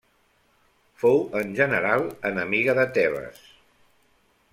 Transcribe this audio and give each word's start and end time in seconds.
Fou 1.01 1.19
en 1.41 1.51
general 1.59 2.07
enemiga 2.31 2.75
de 2.79 2.87
Tebes. 2.99 3.45